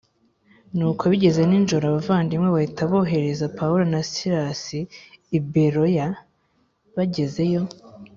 [0.77, 4.79] Nuko bigeze nijoro d abavandimwe bahita bohereza Pawulo na Silasi
[5.37, 6.07] i Beroya
[6.95, 7.61] bagezeyo